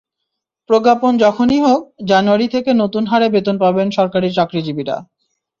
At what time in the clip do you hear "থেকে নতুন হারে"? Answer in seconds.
2.47-3.27